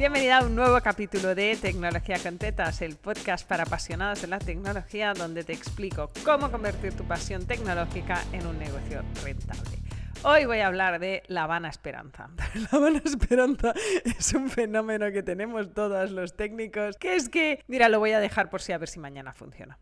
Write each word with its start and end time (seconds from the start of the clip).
Bienvenida 0.00 0.38
a 0.38 0.46
un 0.46 0.54
nuevo 0.54 0.80
capítulo 0.80 1.34
de 1.34 1.58
Tecnología 1.60 2.16
con 2.22 2.38
Tetas, 2.38 2.80
el 2.80 2.96
podcast 2.96 3.46
para 3.46 3.64
apasionados 3.64 4.22
de 4.22 4.28
la 4.28 4.38
tecnología 4.38 5.12
donde 5.12 5.44
te 5.44 5.52
explico 5.52 6.10
cómo 6.24 6.50
convertir 6.50 6.94
tu 6.94 7.04
pasión 7.04 7.46
tecnológica 7.46 8.24
en 8.32 8.46
un 8.46 8.58
negocio 8.58 9.02
rentable. 9.22 9.76
Hoy 10.22 10.46
voy 10.46 10.60
a 10.60 10.68
hablar 10.68 11.00
de 11.00 11.22
La 11.26 11.42
Habana 11.42 11.68
Esperanza. 11.68 12.30
La 12.54 12.78
Habana 12.78 13.02
Esperanza 13.04 13.74
es 14.02 14.32
un 14.32 14.48
fenómeno 14.48 15.12
que 15.12 15.22
tenemos 15.22 15.74
todos 15.74 16.10
los 16.10 16.34
técnicos, 16.34 16.96
que 16.96 17.16
es 17.16 17.28
que, 17.28 17.62
mira, 17.66 17.90
lo 17.90 17.98
voy 17.98 18.12
a 18.12 18.20
dejar 18.20 18.48
por 18.48 18.62
si 18.62 18.72
a 18.72 18.78
ver 18.78 18.88
si 18.88 19.00
mañana 19.00 19.34
funciona. 19.34 19.78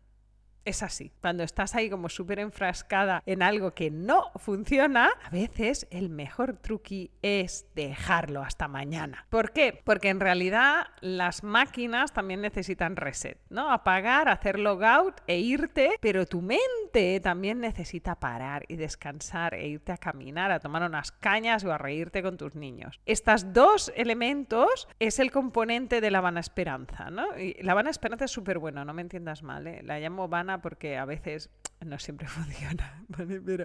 Es 0.65 0.83
así. 0.83 1.11
Cuando 1.21 1.43
estás 1.43 1.75
ahí 1.75 1.89
como 1.89 2.09
súper 2.09 2.39
enfrascada 2.39 3.23
en 3.25 3.41
algo 3.41 3.71
que 3.71 3.89
no 3.89 4.31
funciona, 4.35 5.09
a 5.23 5.29
veces 5.29 5.87
el 5.89 6.09
mejor 6.09 6.57
truqui 6.57 7.11
es 7.21 7.65
dejarlo 7.75 8.43
hasta 8.43 8.67
mañana. 8.67 9.25
¿Por 9.29 9.51
qué? 9.51 9.81
Porque 9.83 10.09
en 10.09 10.19
realidad 10.19 10.87
las 11.01 11.43
máquinas 11.43 12.13
también 12.13 12.41
necesitan 12.41 12.95
reset, 12.95 13.39
¿no? 13.49 13.71
Apagar, 13.71 14.29
hacer 14.29 14.59
logout 14.59 15.21
e 15.27 15.39
irte, 15.39 15.97
pero 16.01 16.25
tu 16.25 16.41
mente 16.41 17.19
también 17.21 17.59
necesita 17.59 18.19
parar 18.19 18.65
y 18.67 18.75
descansar 18.75 19.53
e 19.53 19.67
irte 19.67 19.91
a 19.91 19.97
caminar, 19.97 20.51
a 20.51 20.59
tomar 20.59 20.83
unas 20.83 21.11
cañas 21.11 21.63
o 21.63 21.71
a 21.71 21.77
reírte 21.77 22.21
con 22.21 22.37
tus 22.37 22.55
niños. 22.55 22.99
Estos 23.05 23.53
dos 23.53 23.91
elementos 23.95 24.87
es 24.99 25.19
el 25.19 25.31
componente 25.31 26.01
de 26.01 26.11
la 26.11 26.21
vana 26.21 26.39
esperanza, 26.39 27.09
¿no? 27.09 27.37
Y 27.37 27.53
la 27.61 27.73
vana 27.73 27.89
esperanza 27.89 28.25
es 28.25 28.31
súper 28.31 28.59
buena, 28.59 28.85
no 28.85 28.93
me 28.93 29.01
entiendas 29.01 29.43
mal, 29.43 29.65
¿eh? 29.67 29.81
La 29.83 29.99
llamo 29.99 30.27
vana 30.27 30.48
porque 30.57 30.97
a 30.97 31.05
veces 31.05 31.49
no 31.85 31.97
siempre 31.99 32.27
funciona. 32.27 33.05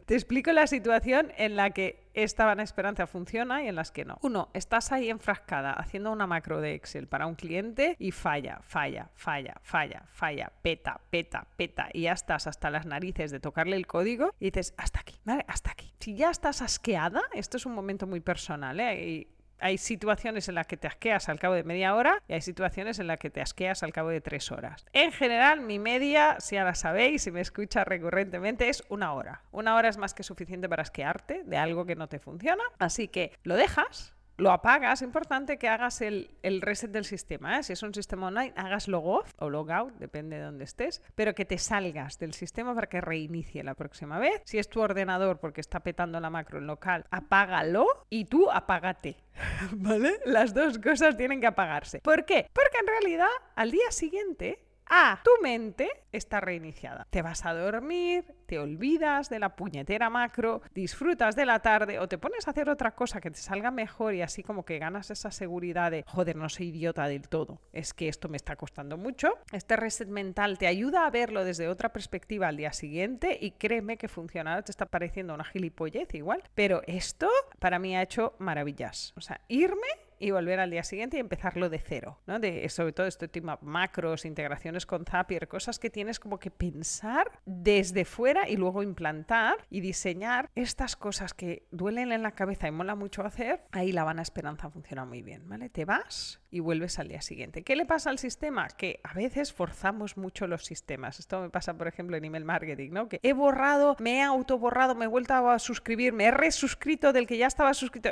Te 0.06 0.14
explico 0.14 0.52
la 0.52 0.66
situación 0.66 1.32
en 1.36 1.56
la 1.56 1.70
que 1.70 2.08
esta 2.14 2.44
vana 2.44 2.62
esperanza 2.62 3.06
funciona 3.06 3.64
y 3.64 3.68
en 3.68 3.74
las 3.74 3.90
que 3.90 4.04
no. 4.04 4.18
Uno, 4.22 4.50
estás 4.54 4.92
ahí 4.92 5.10
enfrascada 5.10 5.72
haciendo 5.72 6.12
una 6.12 6.26
macro 6.26 6.60
de 6.60 6.74
Excel 6.74 7.08
para 7.08 7.26
un 7.26 7.34
cliente 7.34 7.96
y 7.98 8.12
falla, 8.12 8.60
falla, 8.62 9.10
falla, 9.14 9.60
falla, 9.62 10.04
falla, 10.12 10.52
peta, 10.62 11.00
peta, 11.10 11.46
peta 11.56 11.88
y 11.92 12.02
ya 12.02 12.12
estás 12.12 12.46
hasta 12.46 12.70
las 12.70 12.86
narices 12.86 13.30
de 13.30 13.40
tocarle 13.40 13.76
el 13.76 13.86
código 13.86 14.32
y 14.38 14.46
dices, 14.46 14.74
hasta 14.76 15.00
aquí, 15.00 15.16
¿vale? 15.24 15.44
Hasta 15.48 15.72
aquí. 15.72 15.92
Si 15.98 16.14
ya 16.14 16.30
estás 16.30 16.62
asqueada, 16.62 17.22
esto 17.32 17.56
es 17.56 17.66
un 17.66 17.74
momento 17.74 18.06
muy 18.06 18.20
personal, 18.20 18.78
¿eh? 18.78 19.26
Hay 19.58 19.78
situaciones 19.78 20.48
en 20.48 20.54
las 20.54 20.66
que 20.66 20.76
te 20.76 20.86
asqueas 20.86 21.28
al 21.28 21.38
cabo 21.38 21.54
de 21.54 21.64
media 21.64 21.94
hora 21.94 22.22
y 22.28 22.34
hay 22.34 22.40
situaciones 22.40 22.98
en 22.98 23.06
las 23.06 23.18
que 23.18 23.30
te 23.30 23.40
asqueas 23.40 23.82
al 23.82 23.92
cabo 23.92 24.08
de 24.08 24.20
tres 24.20 24.50
horas. 24.52 24.86
En 24.92 25.12
general, 25.12 25.60
mi 25.60 25.78
media, 25.78 26.36
si 26.40 26.56
ya 26.56 26.64
la 26.64 26.74
sabéis, 26.74 27.22
si 27.22 27.30
me 27.30 27.40
escuchas 27.40 27.86
recurrentemente, 27.86 28.68
es 28.68 28.84
una 28.88 29.12
hora. 29.12 29.42
Una 29.52 29.74
hora 29.76 29.88
es 29.88 29.98
más 29.98 30.14
que 30.14 30.22
suficiente 30.22 30.68
para 30.68 30.82
asquearte 30.82 31.42
de 31.44 31.56
algo 31.56 31.86
que 31.86 31.96
no 31.96 32.08
te 32.08 32.18
funciona. 32.18 32.62
Así 32.78 33.08
que 33.08 33.32
lo 33.42 33.56
dejas, 33.56 34.14
lo 34.36 34.50
apagas, 34.50 35.00
es 35.00 35.06
importante 35.06 35.58
que 35.58 35.68
hagas 35.68 36.00
el, 36.00 36.28
reset 36.60 36.90
del 36.90 37.04
sistema. 37.04 37.58
¿eh? 37.58 37.62
Si 37.62 37.72
es 37.72 37.82
un 37.82 37.94
sistema 37.94 38.28
online, 38.28 38.52
hagas 38.56 38.88
logout 38.88 39.26
o 39.38 39.48
logout, 39.48 39.94
depende 39.94 40.36
de 40.36 40.42
dónde 40.42 40.64
estés, 40.64 41.02
pero 41.14 41.34
que 41.34 41.44
te 41.44 41.58
salgas 41.58 42.18
del 42.18 42.32
sistema 42.32 42.74
para 42.74 42.88
que 42.88 43.00
reinicie 43.00 43.62
la 43.62 43.74
próxima 43.74 44.18
vez. 44.18 44.42
Si 44.44 44.58
es 44.58 44.68
tu 44.68 44.80
ordenador 44.80 45.38
porque 45.38 45.60
está 45.60 45.80
petando 45.80 46.18
la 46.20 46.30
macro 46.30 46.58
en 46.58 46.66
local, 46.66 47.06
apágalo 47.10 47.86
y 48.10 48.24
tú 48.24 48.50
apágate. 48.50 49.16
¿Vale? 49.72 50.20
Las 50.24 50.54
dos 50.54 50.78
cosas 50.78 51.16
tienen 51.16 51.40
que 51.40 51.46
apagarse. 51.46 52.00
¿Por 52.00 52.24
qué? 52.24 52.48
Porque 52.52 52.78
en 52.80 52.86
realidad 52.86 53.28
al 53.56 53.70
día 53.70 53.90
siguiente 53.90 54.63
Ah, 54.86 55.20
tu 55.24 55.30
mente 55.42 55.88
está 56.12 56.40
reiniciada. 56.40 57.06
Te 57.10 57.22
vas 57.22 57.44
a 57.44 57.54
dormir, 57.54 58.24
te 58.46 58.58
olvidas 58.58 59.28
de 59.28 59.38
la 59.38 59.56
puñetera 59.56 60.10
macro, 60.10 60.62
disfrutas 60.74 61.36
de 61.36 61.46
la 61.46 61.60
tarde 61.60 61.98
o 61.98 62.08
te 62.08 62.18
pones 62.18 62.46
a 62.46 62.50
hacer 62.50 62.68
otra 62.68 62.94
cosa 62.94 63.20
que 63.20 63.30
te 63.30 63.38
salga 63.38 63.70
mejor 63.70 64.14
y 64.14 64.22
así 64.22 64.42
como 64.42 64.64
que 64.64 64.78
ganas 64.78 65.10
esa 65.10 65.30
seguridad 65.30 65.90
de, 65.90 66.04
joder, 66.06 66.36
no 66.36 66.48
soy 66.48 66.68
idiota 66.68 67.08
del 67.08 67.28
todo, 67.28 67.60
es 67.72 67.94
que 67.94 68.08
esto 68.08 68.28
me 68.28 68.36
está 68.36 68.56
costando 68.56 68.96
mucho. 68.96 69.38
Este 69.52 69.76
reset 69.76 70.08
mental 70.08 70.58
te 70.58 70.66
ayuda 70.66 71.06
a 71.06 71.10
verlo 71.10 71.44
desde 71.44 71.68
otra 71.68 71.92
perspectiva 71.92 72.48
al 72.48 72.56
día 72.56 72.72
siguiente 72.72 73.38
y 73.40 73.52
créeme 73.52 73.96
que 73.96 74.08
funciona. 74.08 74.60
Te 74.62 74.70
está 74.70 74.86
pareciendo 74.86 75.34
una 75.34 75.44
gilipollez 75.44 76.14
igual, 76.14 76.42
pero 76.54 76.82
esto 76.86 77.28
para 77.58 77.78
mí 77.78 77.96
ha 77.96 78.02
hecho 78.02 78.34
maravillas. 78.38 79.12
O 79.16 79.20
sea, 79.20 79.40
irme 79.48 79.88
y 80.24 80.30
volver 80.30 80.58
al 80.58 80.70
día 80.70 80.82
siguiente 80.82 81.18
y 81.18 81.20
empezarlo 81.20 81.68
de 81.68 81.78
cero, 81.78 82.18
¿no? 82.26 82.38
De, 82.38 82.66
sobre 82.70 82.92
todo 82.92 83.06
este 83.06 83.28
tema 83.28 83.58
macros, 83.60 84.24
integraciones 84.24 84.86
con 84.86 85.04
Zapier, 85.04 85.48
cosas 85.48 85.78
que 85.78 85.90
tienes 85.90 86.18
como 86.18 86.38
que 86.38 86.50
pensar 86.50 87.40
desde 87.44 88.06
fuera 88.06 88.48
y 88.48 88.56
luego 88.56 88.82
implantar 88.82 89.56
y 89.68 89.80
diseñar 89.80 90.48
estas 90.54 90.96
cosas 90.96 91.34
que 91.34 91.66
duelen 91.70 92.10
en 92.10 92.22
la 92.22 92.32
cabeza 92.32 92.66
y 92.68 92.70
mola 92.70 92.94
mucho 92.94 93.22
hacer, 93.22 93.64
ahí 93.70 93.92
la 93.92 94.04
vana 94.04 94.22
esperanza 94.22 94.70
funciona 94.70 95.04
muy 95.04 95.20
bien, 95.20 95.46
¿vale? 95.46 95.68
Te 95.68 95.84
vas 95.84 96.40
y 96.50 96.60
vuelves 96.60 96.98
al 96.98 97.08
día 97.08 97.20
siguiente. 97.20 97.62
¿Qué 97.62 97.76
le 97.76 97.84
pasa 97.84 98.08
al 98.08 98.18
sistema? 98.18 98.68
Que 98.68 99.00
a 99.02 99.12
veces 99.12 99.52
forzamos 99.52 100.16
mucho 100.16 100.46
los 100.46 100.64
sistemas. 100.64 101.18
Esto 101.18 101.42
me 101.42 101.50
pasa, 101.50 101.76
por 101.76 101.88
ejemplo, 101.88 102.16
en 102.16 102.24
email 102.24 102.44
marketing, 102.44 102.92
¿no? 102.92 103.08
Que 103.10 103.20
he 103.22 103.34
borrado, 103.34 103.96
me 103.98 104.18
he 104.18 104.22
autoborrado, 104.22 104.94
me 104.94 105.04
he 105.04 105.08
vuelto 105.08 105.34
a 105.34 105.58
suscribir, 105.58 106.12
me 106.12 106.26
he 106.26 106.30
resuscrito 106.30 107.12
del 107.12 107.26
que 107.26 107.36
ya 107.36 107.46
estaba 107.46 107.74
suscrito. 107.74 108.10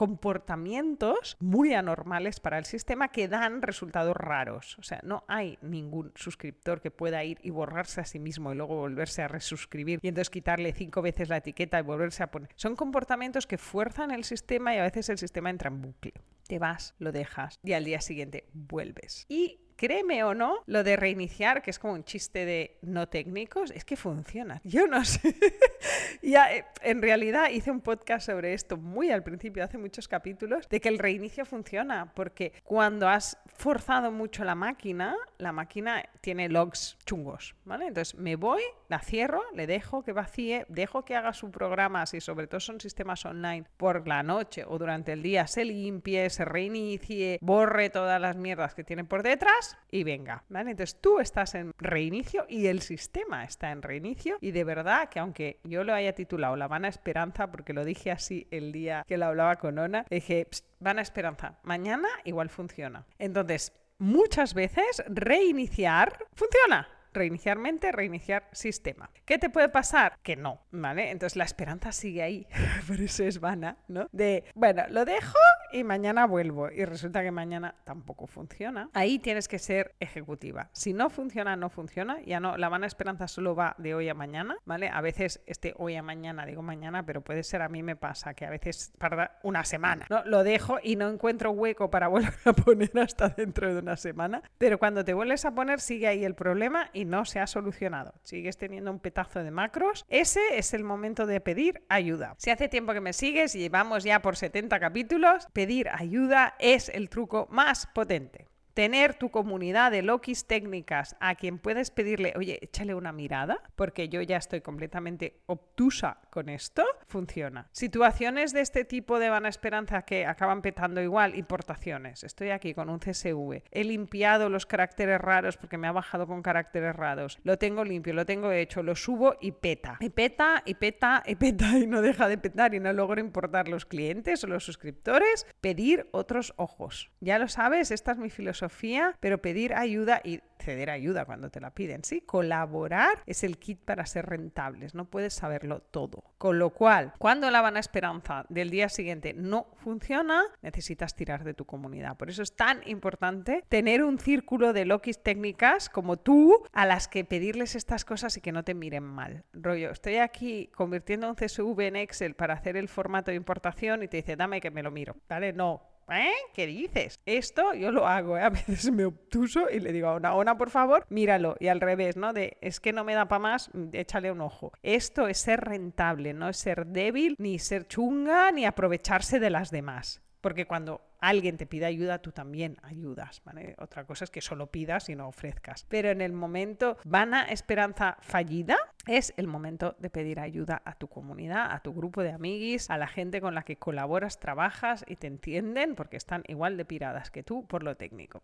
Comportamientos 0.00 1.36
muy 1.40 1.74
anormales 1.74 2.40
para 2.40 2.56
el 2.56 2.64
sistema 2.64 3.08
que 3.08 3.28
dan 3.28 3.60
resultados 3.60 4.16
raros. 4.16 4.78
O 4.78 4.82
sea, 4.82 4.98
no 5.02 5.24
hay 5.28 5.58
ningún 5.60 6.10
suscriptor 6.14 6.80
que 6.80 6.90
pueda 6.90 7.22
ir 7.22 7.38
y 7.42 7.50
borrarse 7.50 8.00
a 8.00 8.06
sí 8.06 8.18
mismo 8.18 8.50
y 8.50 8.56
luego 8.56 8.76
volverse 8.76 9.20
a 9.20 9.28
resuscribir 9.28 9.98
y 10.00 10.08
entonces 10.08 10.30
quitarle 10.30 10.72
cinco 10.72 11.02
veces 11.02 11.28
la 11.28 11.36
etiqueta 11.36 11.78
y 11.78 11.82
volverse 11.82 12.22
a 12.22 12.30
poner. 12.30 12.48
Son 12.56 12.76
comportamientos 12.76 13.46
que 13.46 13.58
fuerzan 13.58 14.10
el 14.10 14.24
sistema 14.24 14.74
y 14.74 14.78
a 14.78 14.84
veces 14.84 15.10
el 15.10 15.18
sistema 15.18 15.50
entra 15.50 15.68
en 15.68 15.82
bucle. 15.82 16.14
Te 16.48 16.58
vas, 16.58 16.94
lo 16.98 17.12
dejas 17.12 17.58
y 17.62 17.74
al 17.74 17.84
día 17.84 18.00
siguiente 18.00 18.46
vuelves. 18.54 19.26
Y 19.28 19.60
créeme 19.80 20.22
o 20.24 20.34
no, 20.34 20.62
lo 20.66 20.84
de 20.84 20.94
reiniciar, 20.94 21.62
que 21.62 21.70
es 21.70 21.78
como 21.78 21.94
un 21.94 22.04
chiste 22.04 22.44
de 22.44 22.76
no 22.82 23.08
técnicos, 23.08 23.70
es 23.70 23.86
que 23.86 23.96
funciona. 23.96 24.60
Yo 24.62 24.86
no 24.86 25.02
sé. 25.06 25.34
ya, 26.22 26.54
eh, 26.54 26.66
en 26.82 27.00
realidad 27.00 27.48
hice 27.48 27.70
un 27.70 27.80
podcast 27.80 28.26
sobre 28.26 28.52
esto 28.52 28.76
muy 28.76 29.10
al 29.10 29.22
principio, 29.22 29.64
hace 29.64 29.78
muchos 29.78 30.06
capítulos, 30.06 30.68
de 30.68 30.82
que 30.82 30.90
el 30.90 30.98
reinicio 30.98 31.46
funciona, 31.46 32.12
porque 32.14 32.52
cuando 32.62 33.08
has 33.08 33.38
forzado 33.54 34.12
mucho 34.12 34.44
la 34.44 34.54
máquina, 34.54 35.16
la 35.40 35.52
máquina 35.52 36.04
tiene 36.20 36.48
logs 36.48 36.98
chungos, 37.04 37.54
¿vale? 37.64 37.86
Entonces 37.86 38.14
me 38.18 38.36
voy, 38.36 38.62
la 38.88 39.00
cierro, 39.00 39.42
le 39.54 39.66
dejo 39.66 40.02
que 40.02 40.12
vacíe, 40.12 40.66
dejo 40.68 41.04
que 41.04 41.16
haga 41.16 41.32
su 41.32 41.50
programa, 41.50 42.06
si 42.06 42.20
sobre 42.20 42.46
todo 42.46 42.60
son 42.60 42.80
sistemas 42.80 43.24
online, 43.24 43.64
por 43.76 44.06
la 44.06 44.22
noche 44.22 44.64
o 44.66 44.78
durante 44.78 45.12
el 45.12 45.22
día 45.22 45.46
se 45.46 45.64
limpie, 45.64 46.30
se 46.30 46.44
reinicie, 46.44 47.38
borre 47.40 47.90
todas 47.90 48.20
las 48.20 48.36
mierdas 48.36 48.74
que 48.74 48.84
tiene 48.84 49.04
por 49.04 49.22
detrás 49.22 49.76
y 49.90 50.04
venga, 50.04 50.44
¿vale? 50.48 50.72
Entonces 50.72 51.00
tú 51.00 51.20
estás 51.20 51.54
en 51.54 51.72
reinicio 51.78 52.46
y 52.48 52.66
el 52.66 52.80
sistema 52.80 53.44
está 53.44 53.70
en 53.70 53.82
reinicio 53.82 54.36
y 54.40 54.50
de 54.50 54.64
verdad 54.64 55.08
que 55.08 55.18
aunque 55.18 55.60
yo 55.64 55.84
lo 55.84 55.94
haya 55.94 56.14
titulado 56.14 56.56
La 56.56 56.68
Vana 56.68 56.88
Esperanza, 56.88 57.50
porque 57.50 57.72
lo 57.72 57.84
dije 57.84 58.10
así 58.10 58.46
el 58.50 58.72
día 58.72 59.04
que 59.06 59.18
lo 59.18 59.26
hablaba 59.26 59.56
con 59.56 59.78
Ona, 59.78 60.04
dije, 60.10 60.46
Vana 60.78 61.02
Esperanza, 61.02 61.58
mañana 61.62 62.08
igual 62.24 62.48
funciona. 62.48 63.04
Entonces, 63.18 63.72
muchas 64.00 64.54
veces 64.54 65.04
reiniciar 65.06 66.26
funciona 66.34 66.88
reiniciar 67.12 67.58
mente, 67.58 67.92
reiniciar 67.92 68.48
sistema. 68.52 69.10
¿Qué 69.24 69.38
te 69.38 69.50
puede 69.50 69.68
pasar? 69.68 70.16
Que 70.22 70.36
no, 70.36 70.60
¿vale? 70.70 71.10
Entonces 71.10 71.36
la 71.36 71.44
esperanza 71.44 71.92
sigue 71.92 72.22
ahí, 72.22 72.46
por 72.86 73.00
eso 73.00 73.24
es 73.24 73.40
vana, 73.40 73.78
¿no? 73.88 74.08
De, 74.12 74.44
bueno, 74.54 74.84
lo 74.90 75.04
dejo 75.04 75.38
y 75.72 75.84
mañana 75.84 76.26
vuelvo 76.26 76.70
y 76.70 76.84
resulta 76.84 77.22
que 77.22 77.30
mañana 77.30 77.74
tampoco 77.84 78.26
funciona. 78.26 78.90
Ahí 78.92 79.18
tienes 79.18 79.48
que 79.48 79.58
ser 79.58 79.94
ejecutiva. 80.00 80.70
Si 80.72 80.92
no 80.92 81.10
funciona, 81.10 81.56
no 81.56 81.70
funciona. 81.70 82.20
Ya 82.22 82.40
no, 82.40 82.56
la 82.56 82.68
vana 82.68 82.86
esperanza 82.86 83.28
solo 83.28 83.54
va 83.54 83.74
de 83.78 83.94
hoy 83.94 84.08
a 84.08 84.14
mañana, 84.14 84.56
¿vale? 84.64 84.88
A 84.88 85.00
veces 85.00 85.40
este 85.46 85.74
hoy 85.76 85.96
a 85.96 86.02
mañana, 86.02 86.46
digo 86.46 86.62
mañana, 86.62 87.04
pero 87.04 87.22
puede 87.22 87.42
ser 87.42 87.62
a 87.62 87.68
mí 87.68 87.82
me 87.82 87.96
pasa 87.96 88.34
que 88.34 88.46
a 88.46 88.50
veces 88.50 88.92
tarda 88.98 89.38
una 89.42 89.64
semana, 89.64 90.06
¿no? 90.10 90.24
Lo 90.24 90.44
dejo 90.44 90.78
y 90.82 90.96
no 90.96 91.08
encuentro 91.08 91.50
hueco 91.52 91.90
para 91.90 92.08
volver 92.08 92.34
a 92.44 92.52
poner 92.52 92.90
hasta 92.98 93.28
dentro 93.28 93.72
de 93.72 93.80
una 93.80 93.96
semana, 93.96 94.42
pero 94.58 94.78
cuando 94.78 95.04
te 95.04 95.14
vuelves 95.14 95.44
a 95.44 95.54
poner 95.54 95.80
sigue 95.80 96.06
ahí 96.06 96.24
el 96.24 96.34
problema 96.34 96.90
y 96.92 97.04
no 97.04 97.24
se 97.24 97.40
ha 97.40 97.46
solucionado. 97.46 98.14
Sigues 98.22 98.56
teniendo 98.56 98.90
un 98.90 98.98
petazo 98.98 99.42
de 99.42 99.50
macros. 99.50 100.04
Ese 100.08 100.40
es 100.58 100.74
el 100.74 100.84
momento 100.84 101.26
de 101.26 101.40
pedir 101.40 101.82
ayuda. 101.88 102.34
Si 102.38 102.50
hace 102.50 102.68
tiempo 102.68 102.92
que 102.92 103.00
me 103.00 103.12
sigues 103.12 103.52
llevamos 103.52 104.04
ya 104.04 104.22
por 104.22 104.36
70 104.36 104.78
capítulos, 104.80 105.48
pedir 105.60 105.90
ayuda 105.90 106.54
es 106.58 106.88
el 106.88 107.10
truco 107.10 107.46
más 107.50 107.86
potente. 107.88 108.46
tener 108.72 109.12
tu 109.12 109.30
comunidad 109.30 109.90
de 109.90 110.00
Lokis 110.00 110.46
técnicas 110.46 111.14
a 111.20 111.34
quien 111.34 111.58
puedes 111.58 111.90
pedirle, 111.90 112.32
oye, 112.36 112.58
échale 112.62 112.94
una 112.94 113.12
mirada, 113.12 113.60
porque 113.76 114.08
yo 114.08 114.22
ya 114.22 114.38
estoy 114.38 114.62
completamente 114.62 115.42
obtusa 115.44 116.18
con 116.30 116.48
esto, 116.48 116.86
funciona. 117.10 117.68
Situaciones 117.72 118.52
de 118.52 118.62
este 118.62 118.84
tipo 118.84 119.18
de 119.18 119.28
vana 119.28 119.48
esperanza 119.48 120.02
que 120.02 120.24
acaban 120.24 120.62
petando 120.62 121.02
igual, 121.02 121.34
importaciones. 121.36 122.24
Estoy 122.24 122.50
aquí 122.50 122.72
con 122.72 122.88
un 122.88 122.98
CSV, 122.98 123.62
he 123.70 123.84
limpiado 123.84 124.48
los 124.48 124.64
caracteres 124.64 125.20
raros 125.20 125.58
porque 125.58 125.76
me 125.76 125.88
ha 125.88 125.92
bajado 125.92 126.26
con 126.26 126.42
caracteres 126.42 126.96
raros, 126.96 127.38
lo 127.42 127.58
tengo 127.58 127.84
limpio, 127.84 128.14
lo 128.14 128.24
tengo 128.24 128.52
hecho, 128.52 128.82
lo 128.82 128.94
subo 128.94 129.36
y 129.40 129.52
peta. 129.52 129.98
Y 130.00 130.10
peta, 130.10 130.62
y 130.64 130.74
peta, 130.74 131.22
y 131.26 131.34
peta, 131.34 131.78
y 131.78 131.86
no 131.86 132.00
deja 132.00 132.28
de 132.28 132.38
petar 132.38 132.74
y 132.74 132.80
no 132.80 132.92
logro 132.92 133.20
importar 133.20 133.68
los 133.68 133.84
clientes 133.84 134.42
o 134.44 134.46
los 134.46 134.64
suscriptores, 134.64 135.46
pedir 135.60 136.08
otros 136.12 136.54
ojos. 136.56 137.10
Ya 137.20 137.38
lo 137.38 137.48
sabes, 137.48 137.90
esta 137.90 138.12
es 138.12 138.18
mi 138.18 138.30
filosofía, 138.30 139.16
pero 139.20 139.42
pedir 139.42 139.74
ayuda 139.74 140.20
y 140.24 140.40
ceder 140.60 140.90
ayuda 140.90 141.24
cuando 141.24 141.50
te 141.50 141.60
la 141.60 141.74
piden, 141.74 142.04
¿sí? 142.04 142.20
Colaborar 142.20 143.22
es 143.26 143.44
el 143.44 143.58
kit 143.58 143.80
para 143.80 144.06
ser 144.06 144.26
rentables, 144.26 144.94
no 144.94 145.06
puedes 145.06 145.34
saberlo 145.34 145.80
todo. 145.80 146.24
Con 146.38 146.58
lo 146.58 146.70
cual, 146.70 146.99
cuando 147.18 147.50
la 147.50 147.60
vana 147.60 147.80
esperanza 147.80 148.44
del 148.48 148.70
día 148.70 148.88
siguiente 148.88 149.34
no 149.34 149.66
funciona, 149.76 150.44
necesitas 150.62 151.14
tirar 151.14 151.44
de 151.44 151.54
tu 151.54 151.64
comunidad. 151.64 152.16
Por 152.16 152.30
eso 152.30 152.42
es 152.42 152.54
tan 152.54 152.80
importante 152.86 153.64
tener 153.68 154.02
un 154.02 154.18
círculo 154.18 154.72
de 154.72 154.84
Lokis 154.84 155.22
técnicas 155.22 155.88
como 155.88 156.16
tú 156.16 156.62
a 156.72 156.86
las 156.86 157.08
que 157.08 157.24
pedirles 157.24 157.74
estas 157.74 158.04
cosas 158.04 158.36
y 158.36 158.40
que 158.40 158.52
no 158.52 158.64
te 158.64 158.74
miren 158.74 159.04
mal. 159.04 159.44
Rollo, 159.52 159.90
estoy 159.90 160.16
aquí 160.16 160.68
convirtiendo 160.74 161.28
un 161.28 161.34
CSV 161.34 161.80
en 161.80 161.96
Excel 161.96 162.34
para 162.34 162.54
hacer 162.54 162.76
el 162.76 162.88
formato 162.88 163.30
de 163.30 163.36
importación 163.36 164.02
y 164.02 164.08
te 164.08 164.18
dice, 164.18 164.36
dame 164.36 164.60
que 164.60 164.70
me 164.70 164.82
lo 164.82 164.90
miro, 164.90 165.16
¿vale? 165.28 165.52
No, 165.52 165.82
¿Eh? 166.10 166.32
¿Qué 166.54 166.66
dices? 166.66 167.20
Esto 167.24 167.72
yo 167.74 167.92
lo 167.92 168.06
hago, 168.06 168.36
¿eh? 168.36 168.42
a 168.42 168.50
veces 168.50 168.90
me 168.90 169.04
obtuso 169.04 169.70
y 169.70 169.80
le 169.80 169.92
digo 169.92 170.08
a 170.08 170.16
una, 170.16 170.34
ona, 170.34 170.56
por 170.56 170.70
favor, 170.70 171.06
míralo. 171.08 171.56
Y 171.60 171.68
al 171.68 171.80
revés, 171.80 172.16
¿no? 172.16 172.32
De 172.32 172.58
es 172.60 172.80
que 172.80 172.92
no 172.92 173.04
me 173.04 173.14
da 173.14 173.28
para 173.28 173.38
más, 173.38 173.70
échale 173.92 174.30
un 174.32 174.40
ojo. 174.40 174.72
Esto 174.82 175.28
es 175.28 175.38
ser 175.38 175.60
rentable, 175.60 176.34
no 176.34 176.48
es 176.48 176.56
ser 176.56 176.86
débil, 176.86 177.36
ni 177.38 177.58
ser 177.58 177.86
chunga, 177.86 178.50
ni 178.50 178.66
aprovecharse 178.66 179.38
de 179.38 179.50
las 179.50 179.70
demás. 179.70 180.22
Porque 180.40 180.66
cuando 180.66 181.00
alguien 181.20 181.56
te 181.56 181.66
pide 181.66 181.86
ayuda, 181.86 182.20
tú 182.20 182.32
también 182.32 182.76
ayudas. 182.82 183.42
Otra 183.78 184.04
cosa 184.04 184.24
es 184.24 184.30
que 184.30 184.40
solo 184.40 184.70
pidas 184.70 185.08
y 185.08 185.16
no 185.16 185.28
ofrezcas. 185.28 185.86
Pero 185.88 186.10
en 186.10 186.20
el 186.20 186.32
momento 186.32 186.96
vana 187.04 187.44
esperanza 187.44 188.16
fallida, 188.20 188.76
es 189.06 189.32
el 189.36 189.46
momento 189.46 189.96
de 189.98 190.10
pedir 190.10 190.40
ayuda 190.40 190.82
a 190.84 190.94
tu 190.94 191.08
comunidad, 191.08 191.72
a 191.72 191.80
tu 191.80 191.94
grupo 191.94 192.22
de 192.22 192.32
amiguis, 192.32 192.90
a 192.90 192.98
la 192.98 193.08
gente 193.08 193.40
con 193.40 193.54
la 193.54 193.62
que 193.62 193.76
colaboras, 193.76 194.38
trabajas 194.38 195.04
y 195.06 195.16
te 195.16 195.26
entienden 195.26 195.94
porque 195.94 196.16
están 196.16 196.42
igual 196.48 196.76
de 196.76 196.84
piradas 196.84 197.30
que 197.30 197.42
tú 197.42 197.66
por 197.66 197.82
lo 197.82 197.96
técnico. 197.96 198.42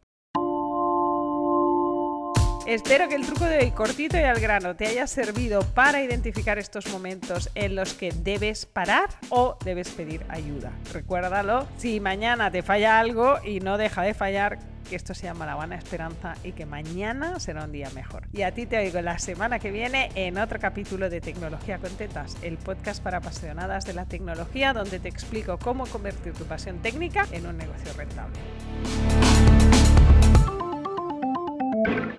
Espero 2.66 3.08
que 3.08 3.14
el 3.14 3.24
truco 3.24 3.44
de 3.44 3.58
hoy, 3.58 3.70
cortito 3.70 4.18
y 4.18 4.24
al 4.24 4.40
grano, 4.40 4.74
te 4.74 4.88
haya 4.88 5.06
servido 5.06 5.60
para 5.62 6.02
identificar 6.02 6.58
estos 6.58 6.90
momentos 6.90 7.48
en 7.54 7.76
los 7.76 7.94
que 7.94 8.10
debes 8.10 8.66
parar 8.66 9.08
o 9.28 9.56
debes 9.64 9.90
pedir 9.90 10.26
ayuda. 10.28 10.72
Recuérdalo, 10.92 11.68
si 11.76 12.00
mañana 12.00 12.50
te 12.50 12.62
falla 12.62 12.98
algo 12.98 13.36
y 13.44 13.60
no 13.60 13.78
deja 13.78 14.02
de 14.02 14.14
fallar, 14.14 14.58
que 14.90 14.96
esto 14.96 15.14
se 15.14 15.26
llama 15.26 15.46
la 15.46 15.54
buena 15.54 15.76
esperanza 15.76 16.34
y 16.42 16.52
que 16.52 16.66
mañana 16.66 17.38
será 17.38 17.64
un 17.64 17.72
día 17.72 17.88
mejor. 17.90 18.26
Y 18.32 18.42
a 18.42 18.52
ti 18.52 18.66
te 18.66 18.78
oigo 18.78 19.00
la 19.00 19.20
semana 19.20 19.60
que 19.60 19.70
viene 19.70 20.10
en 20.16 20.36
otro 20.36 20.58
capítulo 20.58 21.08
de 21.08 21.20
Tecnología 21.20 21.78
Contentas, 21.78 22.36
el 22.42 22.56
podcast 22.58 23.00
para 23.00 23.18
apasionadas 23.18 23.84
de 23.84 23.94
la 23.94 24.06
tecnología 24.06 24.72
donde 24.72 24.98
te 24.98 25.08
explico 25.08 25.56
cómo 25.58 25.86
convertir 25.86 26.32
tu 26.32 26.44
pasión 26.46 26.82
técnica 26.82 27.28
en 27.30 27.46
un 27.46 27.58
negocio 27.58 27.92
rentable. 27.96 28.40